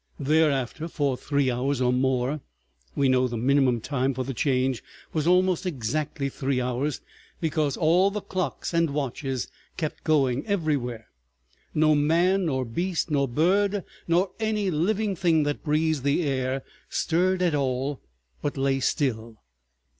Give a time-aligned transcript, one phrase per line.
[0.19, 5.67] Thereafter, for three hours or more,—we know the minimum time for the Change was almost
[5.67, 7.01] exactly three hours
[7.39, 11.05] because all the clocks and watches kept going—everywhere,
[11.75, 17.43] no man nor beast nor bird nor any living thing that breathes the air stirred
[17.43, 18.01] at all
[18.41, 19.37] but lay still.